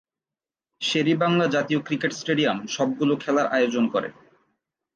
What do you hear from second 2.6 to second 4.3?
সব গুলো খেলার আয়োজন করে।